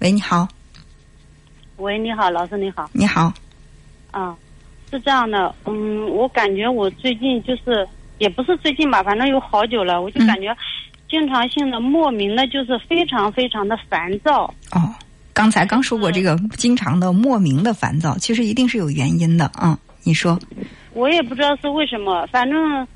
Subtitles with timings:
[0.00, 0.46] 喂，你好。
[1.78, 2.88] 喂，你好，老师你好。
[2.92, 3.32] 你好。
[4.12, 4.36] 啊，
[4.90, 7.86] 是这样的，嗯，我感觉我最近就是
[8.18, 10.56] 也不是最近吧，反正有好久了，我就感觉
[11.10, 14.44] 经常性的莫名的，就是非常非常的烦躁。
[14.70, 14.94] 哦，
[15.32, 19.76] 刚才刚说过这个经常的莫名的烦躁，其实一定是有原因的啊。
[20.04, 20.38] 你说。
[20.94, 22.86] 我也不知道是为什么，反正。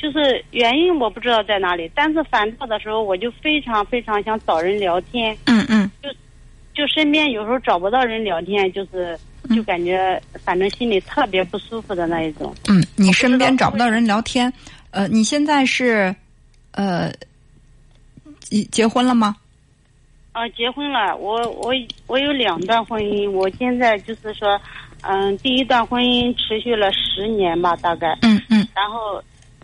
[0.00, 5.36] 就是原因我不知道在哪里，但是烦躁的时候我就非常非常想找人聊天。
[5.46, 5.90] 嗯嗯。
[6.00, 6.08] 就
[6.78, 9.18] 就身边有时候找不到人聊天，就是
[9.52, 12.54] 就感觉反正心里特别不舒服的那一种。
[12.68, 14.52] 嗯，你身边找不到人聊天，
[14.92, 16.14] 呃，你现在是
[16.70, 17.12] 呃，
[18.38, 19.34] 结结婚了吗？
[20.30, 21.16] 啊，结婚了。
[21.16, 21.74] 我我
[22.06, 24.60] 我有两段婚姻，我现在就是说，
[25.02, 28.16] 嗯，第一段婚姻持续了十年吧，大概。
[28.22, 28.64] 嗯嗯。
[28.72, 29.20] 然后。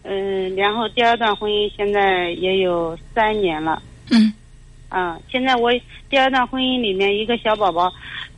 [0.06, 3.83] 嗯，然后第二段婚姻现在也有三年了。
[4.94, 5.72] 嗯，啊，现在我
[6.08, 7.92] 第二段婚姻里面一个小宝宝，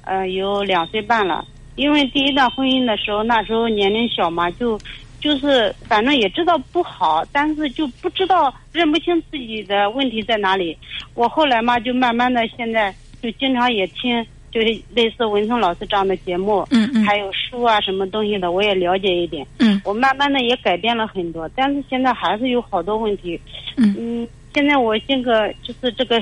[0.05, 1.45] 呃，有两岁半了。
[1.77, 4.79] 因为第一段婚姻的时候，那时候年龄小嘛，就
[5.21, 10.77] 就是反正也知道不好，但是就不知道认不清自己的问题在哪里。
[11.15, 14.27] 我后来嘛，就慢慢的现在就经常也听。
[14.53, 19.47] 就是类似文聪老师这样的节目，嗯嗯，还有书啊，什么东西的，我也了解一点。
[19.59, 23.39] 嗯，我慢慢的也改变了很多，但是现在还是有好多问题。
[23.77, 24.27] 嗯，
[24.57, 26.19] 现在我这个就是这个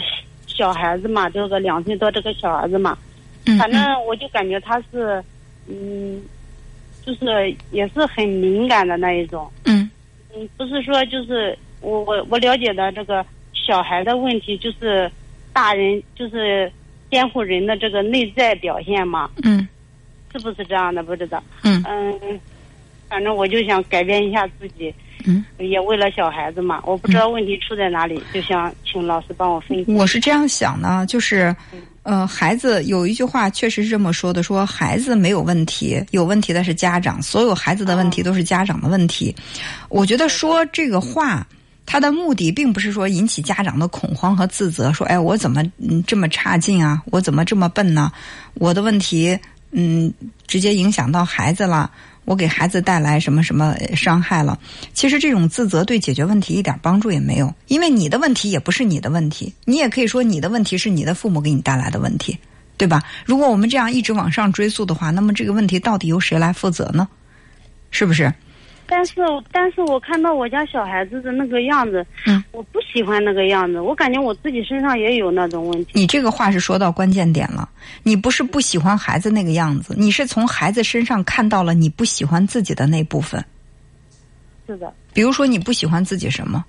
[0.49, 2.99] 小孩子嘛，这个两岁多这个小孩子嘛，
[3.57, 5.23] 反正我就感觉他是，
[5.69, 6.21] 嗯，
[7.07, 9.49] 就是也是很敏感的那一种。
[9.67, 9.89] 嗯，
[10.35, 15.09] 嗯，不是说就是我我我了解的这个小孩的问题，就是
[15.53, 16.69] 大人就是。
[17.11, 19.69] 监护人的这个内在表现嘛，嗯，
[20.33, 21.01] 是不是这样的？
[21.01, 22.41] 不知道，嗯嗯，
[23.09, 24.93] 反正我就想改变一下自己，
[25.25, 29.93] 嗯，也为了小孩子嘛，我不知道问题出在哪里，就想请老师帮我分析。
[29.93, 31.55] 我是这样想的，就是，
[32.03, 39.35] 呃，孩子有一句话确实是这么说的，说孩子没有问题，有问题的是家长，所有孩子的问题都是家长的问题。
[39.89, 41.47] 我觉得说这个话。
[41.87, 47.03] 他的目的并不是说引起家长的恐慌和自责，说：“哎，我怎么嗯这么差劲啊？
[47.13, 48.11] 我怎么这么笨呢？
[48.55, 49.39] 我的问题，
[49.71, 50.11] 嗯，
[50.47, 51.91] 直接影响到孩子了，
[52.25, 54.59] 我给孩子带来什么什么伤害了？”
[54.93, 62.39] 其实这种自责对解决问题一点帮助也没有，因为你的问题也不是你的问题，你也可以说你的问题是你的父母给你带来的问题，
[62.77, 63.03] 对吧？
[63.25, 67.07] 如果我们这样一直往上追溯的话，那么这个问题到底由谁来负责呢？
[67.91, 68.33] 是不是？
[68.87, 69.15] 但是，
[69.51, 73.81] 但是我看到我家小孩子的那个样子，嗯，我不喜欢那个样子。
[73.81, 75.91] 我感觉我自己身上也有那种问题。
[75.93, 77.69] 你这个话是说到关键点了。
[78.05, 83.45] 你不是不喜欢孩子那个样子，你是从孩子身上看到了你不喜欢自己的那部分。
[84.67, 84.93] 是的。
[85.13, 86.65] 比如说，你不喜欢自己什么？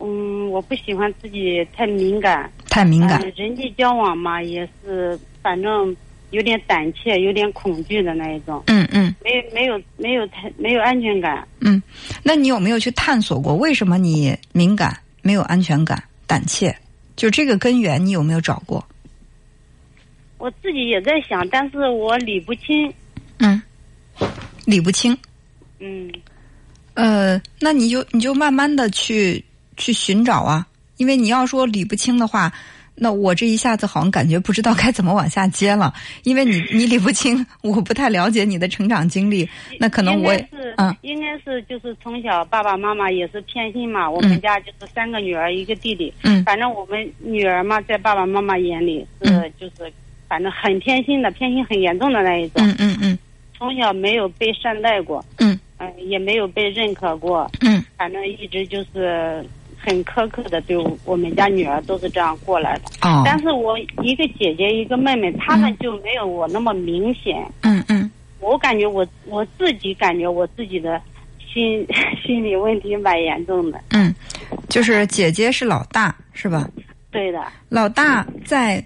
[0.00, 2.50] 嗯，我不喜欢自己太敏感。
[2.70, 3.20] 太敏感。
[3.36, 5.94] 人际交往嘛，也是，反正。
[6.34, 8.60] 有点胆怯，有点恐惧的那一种。
[8.66, 11.46] 嗯嗯，没有没有没有太没有安全感。
[11.60, 11.80] 嗯，
[12.24, 16.74] 那你有没有去探索过为什么你敏感、没有安全感、胆怯？
[17.14, 18.84] 就这个根源，你有没有找过？
[20.38, 22.92] 我自己也在想，但是我理不清。
[23.38, 23.62] 嗯，
[24.66, 25.16] 理不清。
[25.78, 26.12] 嗯。
[26.94, 29.44] 呃，那你就你就慢慢的去
[29.76, 30.66] 去寻找啊，
[30.96, 32.52] 因为你要说理不清的话。
[32.96, 40.32] 那我这一下子好像感觉不知道该怎么往下接了，因为你 你理不清， 我不太了解你的成长经历，那可能我
[40.76, 49.92] 嗯，应该是就是从小爸爸妈妈也是偏心嘛，我们家就是三个女儿一个弟弟，嗯，反正我们女儿嘛，在爸爸妈妈眼里是就是
[50.28, 53.18] 反正很偏心的，偏心很严重的那一种，嗯嗯嗯，
[53.58, 55.58] 从小没有被善待过，嗯。
[55.76, 59.44] 嗯，也没有被认可过，嗯，反正一直就是。
[59.84, 62.82] 很苛刻的对我们家女儿都是这样过来的，
[63.24, 67.44] 但是我一个姐姐一个妹妹，她们就没有我那么明显。
[67.60, 71.00] 嗯嗯，我感觉我我自己感觉我自己的
[71.38, 71.86] 心
[72.24, 73.80] 心理问题蛮严重的。
[73.90, 74.14] 嗯，
[74.68, 76.66] 就是姐姐是老大是吧？
[77.10, 77.44] 对的。
[77.68, 78.82] 老大在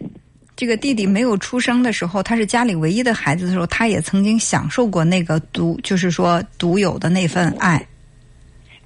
[0.56, 7.80] 这个弟弟没有出生的时候，他是家里唯一的孩子的时候，他也曾经享受过那个独，就是说独有的那份爱。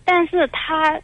[0.05, 1.01] 但是他。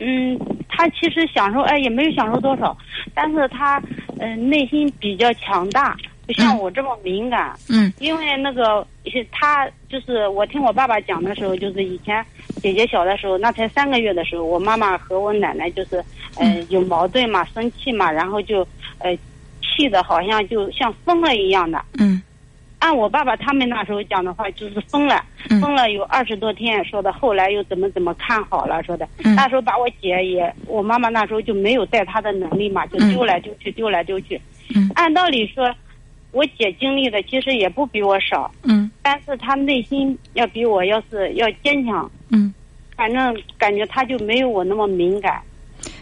[0.00, 0.38] 嗯，
[0.68, 2.76] 他其实享受哎也没有享受多少，
[3.14, 3.80] 但是他
[4.18, 5.96] 嗯内心比较强大，
[6.26, 7.54] 不像我这么敏感。
[7.68, 8.86] 嗯，因为那个
[9.30, 12.24] 他就是我听我爸爸讲的时候，就是以前
[12.60, 16.04] 姐姐小的时候，那才三个月的时候，我妈妈和我奶奶就是
[16.40, 18.66] 嗯有矛盾嘛，生气嘛，然后就
[18.98, 19.16] 呃
[19.62, 21.82] 气的好像就像疯了一样的。
[21.98, 22.20] 嗯。
[22.84, 25.24] 按我爸爸他们那时候讲的话，就是疯了，
[25.58, 29.08] 疯了有二十多天，说的后来又怎么怎么看好了，说的。
[29.34, 34.38] 那时候把我姐也，我妈妈那时候就没有带她的能力嘛，就丢来丢去，丢来丢去，
[34.76, 34.90] 嗯。
[34.96, 35.74] 按道理说，
[36.32, 38.90] 我姐经历的其实也不比我少，嗯。
[39.00, 42.10] 但是她内心要比我要是要坚强。
[42.28, 42.52] 嗯，
[42.94, 45.40] 反正感觉她就没有我那么敏感。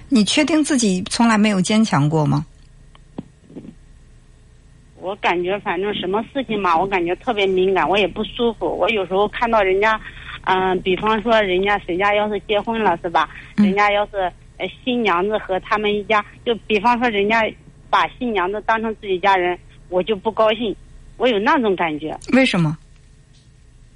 [0.08, 2.44] 你确定自己从来没有坚强过吗？
[5.02, 8.66] 我感觉反正什么事情嘛，我感觉特别敏感，我也不舒服。
[8.78, 10.00] 我有时候看到人家，
[10.44, 13.28] 嗯、比方说人家谁家要是结婚了是吧？
[13.56, 17.43] 嗯人家要是呃新娘子和他们一家，就比方说人家
[17.90, 19.58] 把新娘子当成自己家人，
[19.88, 20.75] 我就不高兴，
[21.16, 22.16] 我有那种感觉。
[22.32, 22.78] 为什么？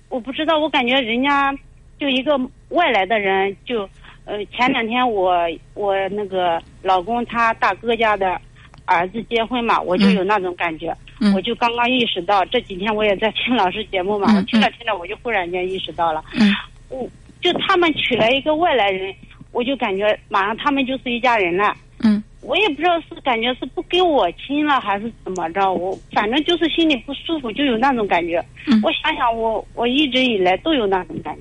[0.09, 1.55] 我不知道，我感觉人家
[2.00, 2.37] 就一个
[2.70, 3.88] 外来的人，就
[4.25, 5.38] 呃前两天我
[5.75, 8.41] 我那个老公他大哥家的
[8.87, 16.55] 儿子结婚嘛，我就有那种感觉，嗯我就刚刚意识到，这几天我也在听老师节目嘛，嗯我听着听着我就忽然间意识到了，嗯
[16.88, 17.09] 我
[17.43, 19.15] 就他们娶了一个外来人，
[19.53, 21.77] 我就感觉马上他们就是一家人了。
[22.00, 28.38] 嗯我也不知道是感觉是不给我亲了还是怎么着，我反正就是心里不舒服，就有那种感觉。
[28.67, 31.41] 嗯我想想我，我一直以来都有那种感觉。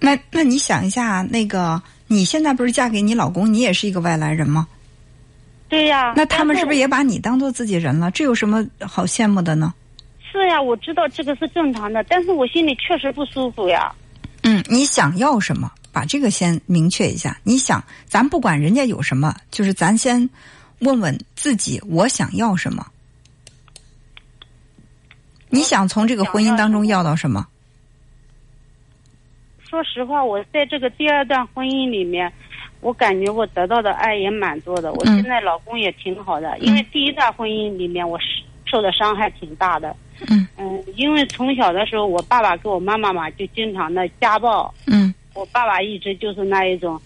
[0.00, 4.66] 那那你想一下，那个你现在不是嫁给你老公，你也是一个外来人吗？
[5.68, 8.10] 对呀、那他们是不是也也把你当做自己人了？
[8.10, 9.74] 这有什么好羡慕的呢？
[10.32, 10.60] 是呀？
[10.60, 13.94] 我知道这个是正常的，但是我心里确实不舒服呀。
[14.42, 15.70] 嗯，你想要什么？
[15.92, 17.38] 把这个先明确一下。
[17.42, 20.28] 你想，咱不管人家有什么，就是咱先
[20.78, 22.86] 问问自己，我想要什么？
[25.50, 27.46] 你想从这个婚姻当中要到什么？
[29.68, 32.32] 说实话，我在这个第二段婚姻里面，
[32.80, 34.92] 我感觉我得到的爱也蛮多的。
[34.92, 39.94] 我嗯现在老公也挺好的，因为第一段婚姻里面我是受的伤害挺大的。
[40.28, 47.00] 嗯嗯，因为从小的时候，我爸爸跟我妈妈嘛就经常的家暴，嗯我爸爸一直就是那一种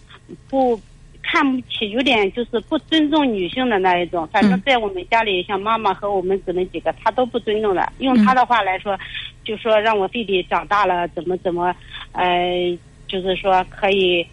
[0.48, 0.80] 不
[1.22, 4.26] 看不起，有点就是不尊重女性的那一种。
[4.32, 7.92] 反正嗯在我们家里，像妈妈和我们姊妹几个，他都不尊重的。
[7.98, 8.98] 用他的话来说，
[9.44, 11.74] 就说让我弟弟长大了怎么怎么，
[12.12, 14.26] 呃，就是说可以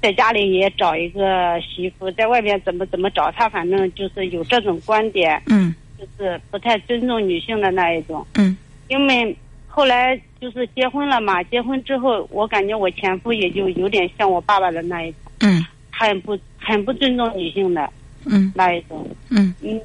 [0.00, 3.30] 在家里也找一个媳妇，在外面怎么怎么找。
[3.32, 8.24] 他反正就是有这种观点，嗯就是不太尊重女性的那一种。
[8.34, 8.56] 嗯
[8.88, 9.36] 因为
[9.66, 17.90] 后来就是结婚了嘛，结婚之后，我感觉我前夫也就有点像我爸爸的那一种，嗯很不很不尊重女性的
[18.24, 19.04] 嗯那一种。
[19.30, 19.80] 嗯嗯，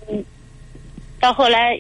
[1.19, 1.79] 到后来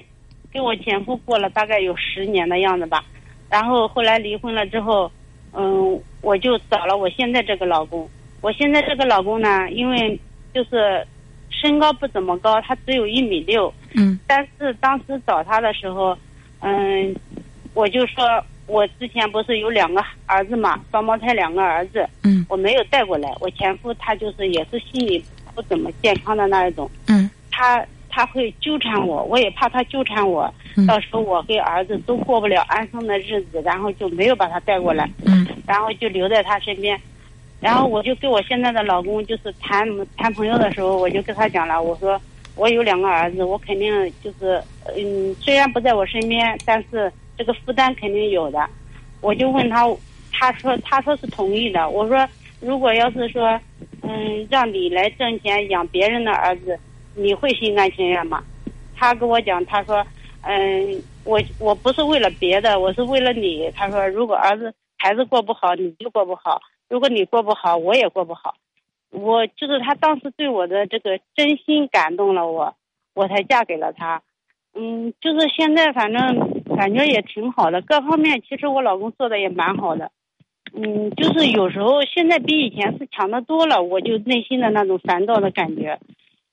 [0.51, 3.05] 跟我前夫过了大概有十年的样子吧，
[3.49, 5.11] 然后后来离婚了之后，
[5.53, 8.09] 嗯，我就找了我现在这个老公。
[8.43, 10.19] 我现在这个老公呢，因为
[10.53, 11.07] 就是
[11.49, 16.15] 身高不怎么高，他只有一米六，嗯但是当时找他的时候，
[16.59, 17.15] 嗯，
[17.73, 18.25] 我就说
[18.67, 23.33] 我之前不是有两个儿子嘛，双胞胎两个儿子，嗯我没有带过来。
[23.39, 25.23] 我前夫他就是也是心理
[25.55, 36.99] 不怎么健康的那一种，嗯他他会纠缠我，我也怕他纠缠我，嗯到时候我跟儿子都过不了安生的日子，然后就没有把他带过来，嗯然后就留在他身边。
[37.63, 39.87] 然后我就跟我现在的老公就是谈
[40.17, 42.21] 谈朋友的时候，我就跟他讲了，我说
[42.57, 44.61] 我有两个儿子，我肯定就是
[44.97, 48.69] 嗯，虽然不在我身边，但是这个负担肯定有的。
[49.21, 49.87] 我就问他，
[50.29, 51.89] 他说他说是同意的。
[51.89, 52.27] 我说
[52.59, 53.57] 如果要是说
[54.01, 56.77] 嗯让你来挣钱养别人的儿子，
[57.15, 58.43] 你会心甘情愿吗？
[58.93, 60.05] 他跟我讲，他说
[60.41, 63.71] 嗯我我不是为了别的，我是为了你。
[63.73, 66.59] 他说如果儿子孩子过不好，你就过不好；
[66.93, 68.53] 如果你过不好，我也过不好。
[69.09, 72.75] 我就是他当时对我的这个真心感动了我，
[73.15, 74.21] 我才嫁给了他。
[74.75, 80.11] 嗯，就是现在反正感觉也挺好的，各方面其实我老公做的也蛮好的。
[80.71, 85.99] 嗯，就是有时候现在比以前是强的多了，我就内心的那种烦躁的感觉。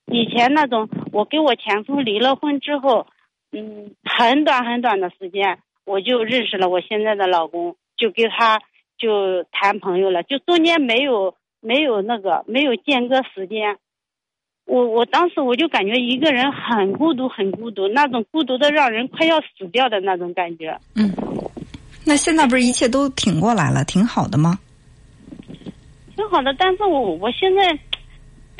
[0.07, 3.07] 以前那种，我跟我前夫离了婚之后，
[3.53, 8.63] 嗯，很短很短的时间，我就认识了我现在的老公，就跟他
[9.01, 13.79] 就谈朋友了，就中间没有没有那个没有间隔时间。
[14.67, 20.79] 我我当时我就感觉一个人很孤独，很孤独，那种孤独的让人快要死掉的那种感觉。
[20.95, 21.11] 嗯。
[22.07, 24.59] 那现在不是一切都挺过来了，挺好的吗？
[26.17, 27.79] 挺好的，但是我我现在，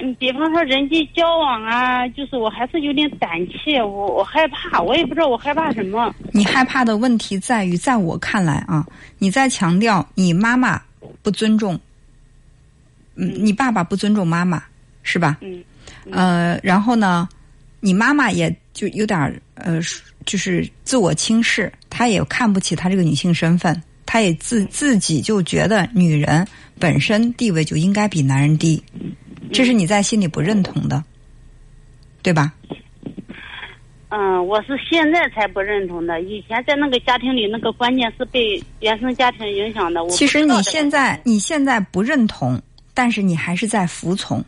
[0.01, 6.15] 嗯，比方说人际交往啊，就是我还是有点胆怯，我我害怕，我也不知道我害怕什么。
[6.33, 8.87] 你害怕的问题在于，在我看来啊，
[9.19, 10.81] 你在强调你妈妈
[11.23, 11.79] 不尊重，
[13.15, 14.63] 嗯，你爸爸不尊重妈妈，
[15.03, 15.39] 是吧？
[15.43, 15.63] 嗯
[16.11, 17.29] 呃，然后呢，
[17.81, 19.81] 你妈妈也就有点儿呃，
[20.25, 26.47] 就是自我轻视，她也看不起她这个女性身份，她也自自己就觉得女人
[26.79, 28.83] 本身地位就应该比男人低，
[29.53, 31.03] 这是你在心里不认同的，
[32.23, 32.53] 对吧？
[34.09, 36.21] 嗯，我是现在才不认同的。
[36.23, 40.03] 以前在那个家庭里，那个观念是被原生家庭影响的。
[40.03, 42.61] 我其实你现在你现在不认同，
[42.93, 44.45] 但是你还是在服从。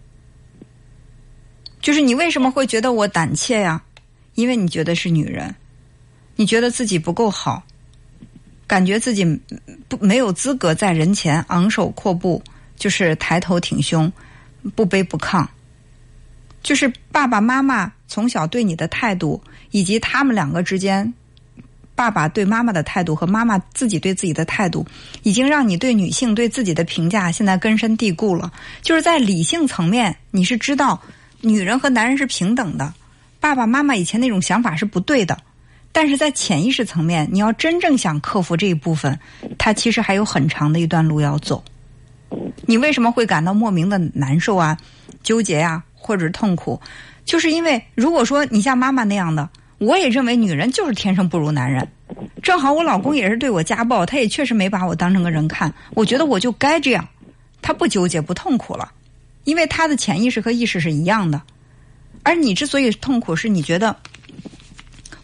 [1.81, 3.83] 就是你为什么会觉得我胆怯呀？
[4.35, 5.55] 因为你觉得是女人，
[6.37, 7.63] 你觉得自己不够好，
[8.67, 9.25] 感觉自己
[9.89, 12.43] 不没有资格在人前昂首阔步，
[12.77, 14.11] 就是抬头挺胸，
[14.75, 15.47] 不卑不亢。
[16.63, 21.13] 就是爸爸妈妈从小对你的态度，以及他们两个之间，
[21.95, 24.87] 爸爸对妈妈的态度和妈妈自己对自己的态度，
[25.23, 28.53] 已经让你对女性对自己的评价现在根深蒂固了。
[28.81, 31.01] 就是在理性层面，你是知道。
[31.45, 32.95] 女人和男人是平等的，
[33.41, 35.37] 爸爸妈妈以前那种想法是不对的，
[35.91, 39.19] 但是在潜意识层面，你要真正想克服这一部分，
[39.59, 41.65] 他其实还有很长的一段路要走。
[42.67, 44.77] 你为什么会感到莫名的难受啊、
[45.23, 46.81] 纠结呀，或者是痛苦？
[47.25, 49.49] 就是因为如果说你像妈妈那样的，
[49.79, 51.87] 我也认为女人就是天生不如男人。
[52.43, 57.09] 正好我老公也是对我家暴，他也确实没把我当成个人看，我觉得我就该这样，
[57.63, 58.93] 他不纠结不痛苦了。
[59.45, 61.41] 因为他的潜意识和意识是一样的，
[62.23, 63.97] 而你之所以痛苦，是你觉得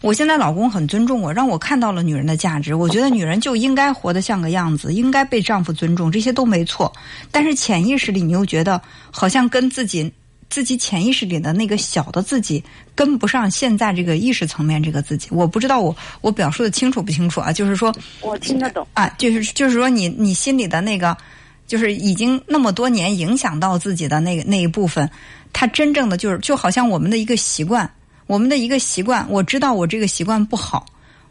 [0.01, 2.73] 我现在老公很尊重我，让我看到了女人的价值。
[2.75, 6.91] 我觉得女人就应该活得像个样子， 应该被丈夫尊重，这些都没错。
[7.31, 10.11] 但是潜意识里，你又觉得好像跟自己
[10.49, 12.63] 自己潜意识里的那个小的自己
[12.95, 15.27] 跟不上现在这个意识层面这个自己。
[15.31, 17.51] 我不知道我我表述的清楚不清楚啊？
[17.51, 21.15] 就是说，我听得懂啊，就是就是说你你心里的那个。
[21.67, 25.07] 就是已经那么多年影响到自己的那个那一部分，
[25.53, 27.87] 他真正的就是就好像我们的一个习惯，
[28.29, 30.85] 我们的一个习惯，我知道我这个习惯不好，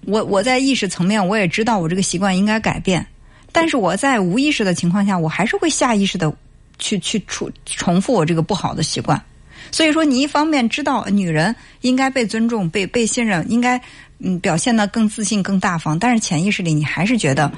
[0.05, 3.07] 我我在意识层面我也知道我这个习惯应该改变，
[3.53, 6.35] 但是我在无意识的情况下，我还是会下意识的
[6.81, 9.23] 去去重重复我这个不好的习惯。
[9.71, 13.81] 所以说，你一方面知道女人应该被尊重、被被信任，应该
[14.19, 17.53] 嗯表现的更自信、更大方，但是潜意识里你还是觉得。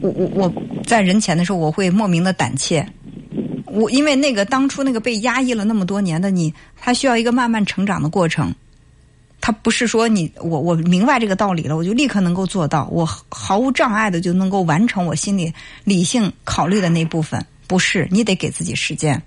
[0.00, 0.50] 我我我
[0.86, 2.86] 在人前的时候，我会莫名的胆怯。
[3.70, 8.54] 我因为那个当初那个被压抑了那么多年的你，他需要一个慢慢成长的过程。
[9.40, 15.50] 他不是说你我我明白这个道理了，我就立刻能够做到，我毫无障碍的就能够完成我心里
[15.84, 17.42] 理性考虑的那部分。
[17.66, 19.22] 不是，你得给自己时间。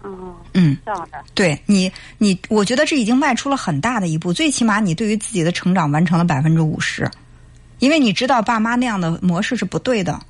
[0.00, 1.22] 哦，嗯，这样的。
[1.34, 7.10] 对你，你我觉得这已经迈出了很大的一步，最起码你对于自己的成长完成了百分之五十。
[7.80, 10.26] 因为你知道爸妈那样的模式是不对的，嗯，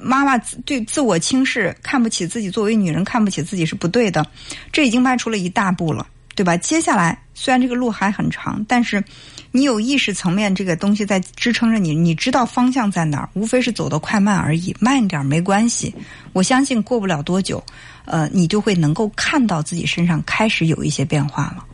[0.00, 4.26] 妈妈对自我轻视、看不起自己，作为女人看不起自己是不对的，
[4.70, 6.56] 这已经迈出了一大步了，对吧？
[6.56, 9.02] 接下来虽然这个路还很长，但是
[9.50, 15.94] 你有意识层面这个东西在支撑着你，你知道方向在哪儿，无非是走得快慢而已，慢一点没关系。
[16.32, 17.62] 我相信过不了多久，
[18.04, 21.64] 呃，你就会能够看到自己身上开始有一些变化了，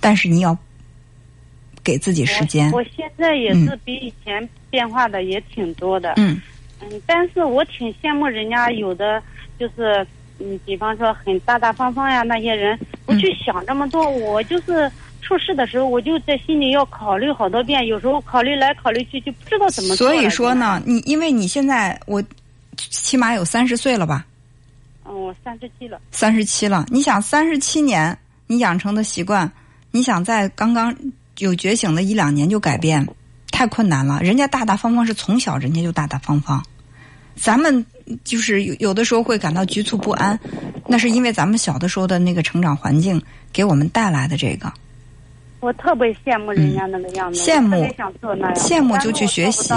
[0.00, 0.56] 但是你要。
[1.82, 2.70] 给自己时间。
[2.72, 6.12] 我现在也是比以前变化的也挺多的。
[6.18, 6.38] 嗯。
[6.82, 9.22] 嗯，但是我挺羡慕人家有的，
[9.58, 10.06] 就是
[10.38, 14.08] 嗯，比方说很大大方方呀，那些人不去想这么多。
[14.08, 19.94] 我就是处事的时候，我就在心里要考虑好多遍，有时候考虑来考虑去，就不知道怎么。
[19.96, 22.22] 所以说呢，你因为你现在我
[22.76, 24.26] 起码有三十岁了吧？
[25.04, 26.00] 嗯，我三十七了。
[26.10, 29.50] 三十七了，你想三十七年你养成的习惯，
[29.90, 30.94] 你想在刚刚。
[31.38, 33.02] 有觉醒的一两年就改变，
[33.60, 34.18] 太困难了。
[34.22, 36.62] 人家大大方方是从小人家就大大方方，
[37.36, 37.84] 咱们
[38.24, 40.38] 就是有有的时候会感到局促不安，
[40.86, 43.20] 那是因为咱们小的时候的那个成长环境
[43.52, 44.72] 给我们带来的这个。
[45.60, 49.74] 我特别羡慕人家那个样子，羡慕想做那样，羡慕就去学习，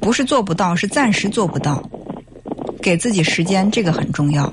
[0.00, 1.86] 不是做不到，是暂时做不到。
[2.80, 4.50] 给自己时间，这个很重要，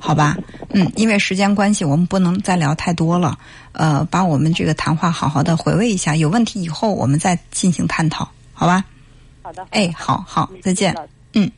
[0.00, 0.36] 好吧？
[0.72, 3.38] 嗯，因为时间关系，我们不能再聊太多了。
[3.72, 8.84] 呃，把我们这个谈话好好的回味一下，有问题以后我们再进行探讨，好吧？
[9.42, 9.66] 好的。
[9.70, 10.96] 哎，好好，再见。
[11.32, 11.50] 嗯。